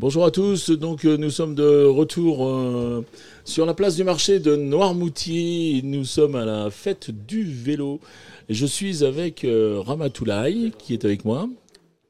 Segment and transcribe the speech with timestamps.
[0.00, 3.04] Bonjour à tous, donc euh, nous sommes de retour euh,
[3.44, 5.82] sur la place du marché de Noirmoutier.
[5.82, 7.98] Nous sommes à la fête du vélo.
[8.48, 11.48] Je suis avec euh, Ramatoulaye qui est avec moi.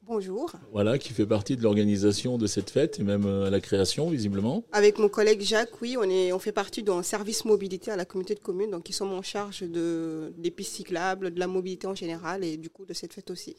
[0.03, 0.53] Bonjour.
[0.71, 4.65] Voilà, qui fait partie de l'organisation de cette fête et même à la création visiblement.
[4.73, 8.05] Avec mon collègue Jacques, oui, on, est, on fait partie d'un service mobilité à la
[8.05, 11.87] communauté de communes, donc ils sont en charge de, des pistes cyclables, de la mobilité
[11.87, 13.57] en général et du coup de cette fête aussi.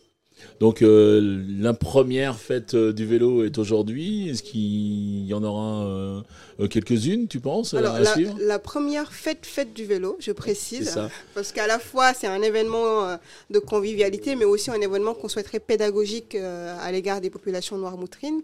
[0.60, 4.30] Donc euh, la première fête euh, du vélo est aujourd'hui.
[4.30, 9.74] Est-ce qu'il y en aura euh, quelques-unes, tu penses Alors, la, la, première fête fête
[9.74, 11.00] du vélo, je précise,
[11.34, 13.18] parce qu'à la fois c'est un événement
[13.50, 18.42] de convivialité, mais aussi un événement qu'on souhaiterait pédagogique à l'égard des populations noires-moutrines.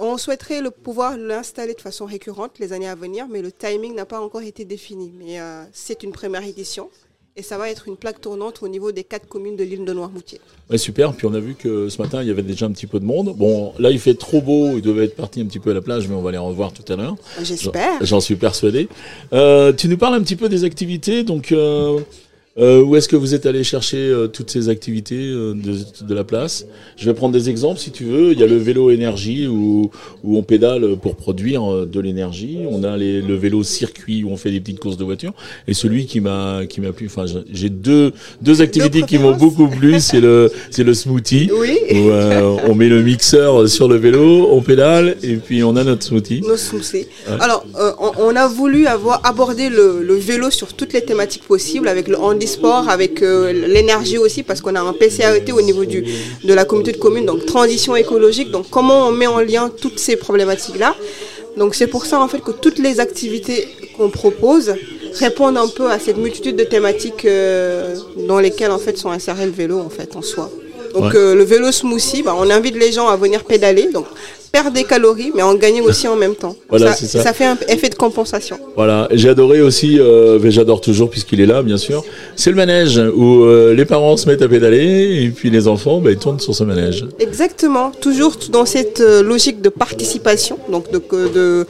[0.00, 3.94] On souhaiterait le pouvoir l'installer de façon récurrente les années à venir, mais le timing
[3.94, 5.12] n'a pas encore été défini.
[5.18, 5.38] Mais
[5.72, 6.90] c'est une première édition
[7.38, 9.92] et ça va être une plaque tournante au niveau des quatre communes de l'île de
[9.92, 10.40] Noirmoutier.
[10.68, 11.12] Ouais, super.
[11.12, 13.04] Puis on a vu que ce matin, il y avait déjà un petit peu de
[13.04, 13.32] monde.
[13.36, 14.72] Bon, là, il fait trop beau.
[14.74, 16.72] Il devait être parti un petit peu à la plage, mais on va les revoir
[16.72, 17.14] tout à l'heure.
[17.40, 18.04] J'espère.
[18.04, 18.88] J'en suis persuadé.
[19.32, 21.22] Euh, tu nous parles un petit peu des activités.
[21.22, 22.00] Donc, euh,
[22.58, 26.14] euh, où est-ce que vous êtes allé chercher euh, toutes ces activités euh, de, de,
[26.14, 26.66] la place?
[26.96, 28.32] Je vais prendre des exemples si tu veux.
[28.32, 29.90] Il y a le vélo énergie où,
[30.24, 32.58] où on pédale pour produire euh, de l'énergie.
[32.68, 35.34] On a les, le vélo circuit où on fait des petites courses de voiture.
[35.68, 39.68] Et celui qui m'a qui m'a plu, enfin j'ai deux deux activités qui m'ont beaucoup
[39.68, 40.00] plu.
[40.00, 41.78] C'est le c'est le smoothie oui.
[41.92, 42.10] où
[42.68, 46.40] on met le mixeur sur le vélo, on pédale et puis on a notre smoothie.
[46.40, 47.06] Nos smoothies.
[47.38, 47.64] Alors
[48.00, 52.08] on, on, a voulu avoir abordé le, le vélo sur toutes les thématiques possibles avec
[52.08, 56.04] le handi sport, avec euh, l'énergie aussi, parce qu'on a un PCAET au niveau du,
[56.44, 58.50] de la communauté de communes, donc transition écologique.
[58.50, 60.96] Donc comment on met en lien toutes ces problématiques-là?
[61.56, 64.74] Donc c'est pour ça en fait que toutes les activités qu'on propose
[65.14, 67.96] répondent un peu à cette multitude de thématiques euh,
[68.28, 70.50] dans lesquelles en fait sont insérés le vélo en fait en soi.
[70.94, 73.88] Donc euh, le vélo smoothie, bah, on invite les gens à venir pédaler.
[73.92, 74.06] Donc
[74.50, 76.56] perdre des calories, mais en gagner aussi en même temps.
[76.68, 77.22] Voilà, ça, ça.
[77.22, 78.58] ça, fait un effet de compensation.
[78.76, 82.04] Voilà, j'ai adoré aussi, euh, j'adore toujours puisqu'il est là, bien sûr.
[82.36, 86.00] C'est le manège où euh, les parents se mettent à pédaler et puis les enfants,
[86.00, 87.06] bah, ils tournent sur ce manège.
[87.18, 91.66] Exactement, toujours dans cette euh, logique de participation, donc de, de,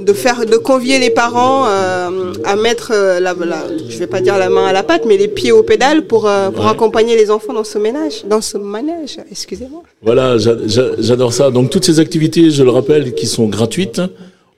[0.00, 4.20] de faire, de convier les parents euh, à mettre euh, la, la, je vais pas
[4.20, 6.70] dire la main à la pâte, mais les pieds au pédale pour, euh, pour ouais.
[6.70, 9.18] accompagner les enfants dans ce ménage, dans ce manège.
[9.30, 9.82] Excusez-moi.
[10.02, 11.50] Voilà, j'adore ça.
[11.50, 14.00] Donc toutes ces activités, je le rappelle, qui sont gratuites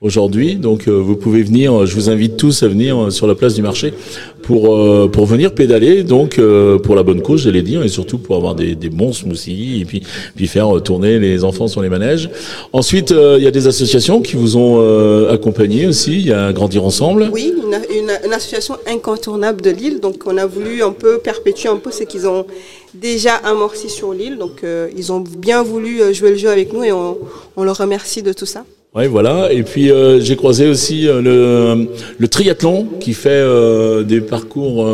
[0.03, 0.57] aujourd'hui.
[0.57, 3.63] Donc euh, vous pouvez venir, je vous invite tous à venir sur la place du
[3.63, 3.95] marché
[4.43, 8.19] pour euh, pour venir pédaler, donc euh, pour la bonne cause, j'allais dire, et surtout
[8.19, 10.03] pour avoir des, des bons smoothies et puis
[10.35, 12.29] puis faire tourner les enfants sur les manèges.
[12.73, 16.13] Ensuite, il y a des associations qui vous ont accompagné aussi.
[16.13, 17.31] Il y a Grandir ensemble.
[17.33, 20.01] Oui, une, une, une association incontournable de Lille.
[20.01, 22.47] Donc on a voulu un peu perpétuer un peu ce qu'ils ont
[22.95, 24.39] déjà amorcé sur l'île.
[24.39, 27.19] Donc euh, ils ont bien voulu jouer le jeu avec nous et on,
[27.57, 28.65] on leur remercie de tout ça.
[28.95, 29.51] Oui, voilà.
[29.53, 31.89] Et puis euh, j'ai croisé aussi euh, le,
[32.19, 34.87] le, triathlon qui fait euh, des parcours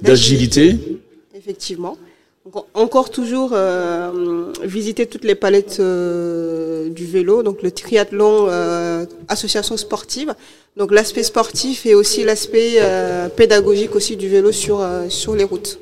[0.00, 0.76] d'agilité.
[1.34, 1.96] Effectivement.
[2.74, 3.56] Encore toujours
[4.62, 7.42] visiter toutes les palettes du vélo.
[7.42, 8.48] Donc le triathlon,
[9.26, 10.32] association sportive.
[10.76, 12.80] Donc l'aspect sportif et aussi l'aspect
[13.34, 15.80] pédagogique aussi du vélo sur sur les routes.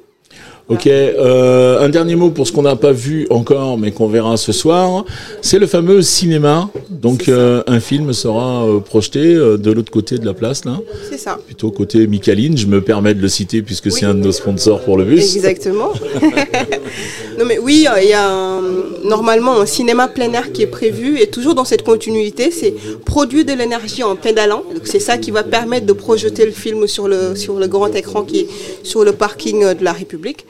[0.66, 4.38] Ok, euh, un dernier mot pour ce qu'on n'a pas vu encore, mais qu'on verra
[4.38, 5.04] ce soir.
[5.42, 6.70] C'est le fameux cinéma.
[6.88, 10.78] Donc euh, un film sera euh, projeté euh, de l'autre côté de la place, là.
[11.10, 11.38] C'est ça.
[11.44, 12.56] Plutôt côté Micaline.
[12.56, 13.92] Je me permets de le citer puisque oui.
[13.92, 15.36] c'est un de nos sponsors pour le bus.
[15.36, 15.92] Exactement.
[17.38, 18.62] non mais oui, il y a un,
[19.04, 23.44] normalement un cinéma plein air qui est prévu et toujours dans cette continuité, c'est produire
[23.44, 24.62] de l'énergie en pédalant.
[24.72, 27.94] Donc c'est ça qui va permettre de projeter le film sur le sur le grand
[27.94, 28.48] écran qui est
[28.82, 30.46] sur le parking de la République.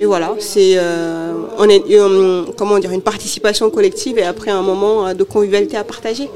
[0.00, 5.12] Et voilà, c'est euh, on euh, comment dire une participation collective et après un moment
[5.12, 6.28] de convivialité à partager.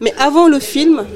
[0.00, 1.06] Mais avant le film,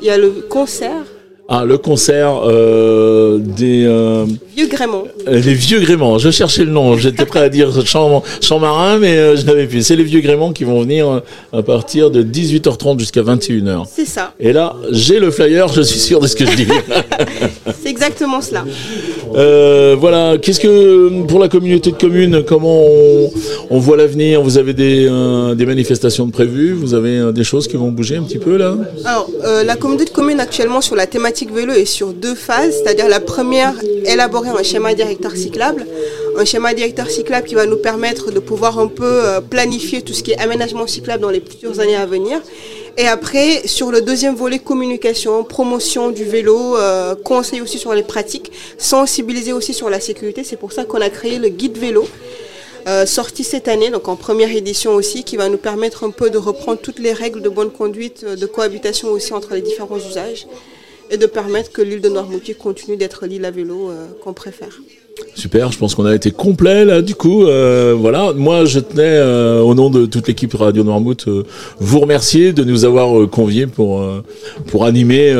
[0.00, 1.04] il y a le concert.
[1.52, 4.24] Ah, le concert euh, des euh,
[4.56, 5.02] vieux gréments.
[5.26, 6.16] les vieux gréments.
[6.16, 6.96] Je cherchais le nom.
[6.96, 9.82] J'étais prêt à dire champ, champ marin, mais euh, je n'avais plus.
[9.84, 11.22] C'est les vieux gréments qui vont venir
[11.52, 13.84] à partir de 18h30 jusqu'à 21h.
[13.92, 14.32] C'est ça.
[14.38, 15.66] Et là, j'ai le flyer.
[15.72, 16.66] Je suis sûr de ce que je dis.
[17.82, 18.64] C'est exactement cela.
[19.34, 20.38] Euh, voilà.
[20.38, 23.30] Qu'est-ce que pour la communauté de communes, comment on,
[23.70, 24.42] on voit l'avenir?
[24.42, 26.72] Vous avez des, euh, des manifestations de prévues?
[26.72, 28.76] Vous avez euh, des choses qui vont bouger un petit peu là?
[29.04, 32.74] Alors, euh, la communauté de communes actuellement sur la thématique vélo est sur deux phases.
[32.82, 35.86] C'est-à-dire la première, élaborer un schéma directeur cyclable,
[36.36, 40.22] un schéma directeur cyclable qui va nous permettre de pouvoir un peu planifier tout ce
[40.22, 42.42] qui est aménagement cyclable dans les futures années à venir.
[42.96, 48.02] Et après, sur le deuxième volet, communication, promotion du vélo, euh, conseil aussi sur les
[48.02, 50.44] pratiques, sensibiliser aussi sur la sécurité.
[50.44, 52.06] C'est pour ça qu'on a créé le guide vélo.
[52.88, 56.30] euh, sorti cette année, donc en première édition aussi, qui va nous permettre un peu
[56.30, 60.46] de reprendre toutes les règles de bonne conduite, de cohabitation aussi entre les différents usages
[61.10, 63.90] et de permettre que l'île de Noirmoutier continue d'être l'île à vélo
[64.22, 64.80] qu'on préfère.
[65.34, 67.44] Super, je pense qu'on a été complet là du coup.
[67.44, 71.44] Euh, voilà, moi je tenais euh, au nom de toute l'équipe Radio Noirmouth euh,
[71.78, 74.04] vous remercier de nous avoir conviés pour
[74.66, 75.34] pour animer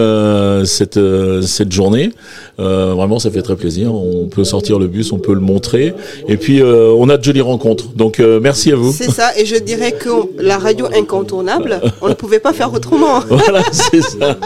[0.65, 0.99] cette
[1.43, 2.11] cette journée.
[2.59, 3.95] vraiment, ça fait très plaisir.
[3.95, 5.93] On peut sortir le bus, on peut le montrer,
[6.29, 7.89] et puis on a de jolies rencontres.
[7.89, 8.93] Donc merci à vous.
[8.93, 13.21] C'est ça, et je dirais que la radio incontournable, on ne pouvait pas faire autrement.
[13.29, 14.39] voilà, c'est ça.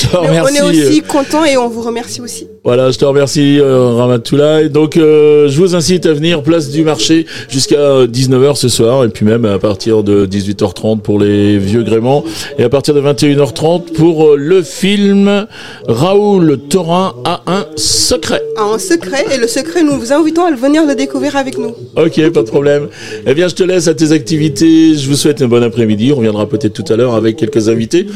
[0.00, 0.71] Je te remercie.
[0.72, 2.46] Aussi content et on vous remercie aussi.
[2.64, 4.68] Voilà, je te remercie Ramatoula.
[4.68, 9.08] Donc euh, je vous incite à venir place du marché jusqu'à 19h ce soir et
[9.08, 12.24] puis même à partir de 18h30 pour les vieux gréments
[12.58, 15.46] et à partir de 21h30 pour euh, le film
[15.86, 18.42] Raoul Thorin a un secret.
[18.58, 21.74] un secret et le secret nous vous invitons à le venir le découvrir avec nous.
[21.96, 22.88] Ok, pas de problème.
[23.26, 24.94] Eh bien, je te laisse à tes activités.
[24.94, 26.12] Je vous souhaite un bon après-midi.
[26.12, 28.06] On reviendra peut-être tout à l'heure avec quelques invités.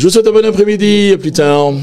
[0.00, 1.12] Je vous souhaite un bon après-midi.
[1.12, 1.74] À plus tard.